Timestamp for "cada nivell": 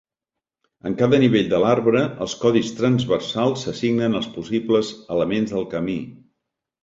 1.01-1.49